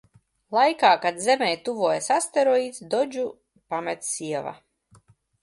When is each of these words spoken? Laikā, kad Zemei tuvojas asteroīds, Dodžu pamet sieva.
Laikā, 0.55 0.89
kad 1.03 1.19
Zemei 1.25 1.59
tuvojas 1.67 2.07
asteroīds, 2.15 2.81
Dodžu 2.95 3.27
pamet 3.75 4.11
sieva. 4.11 4.57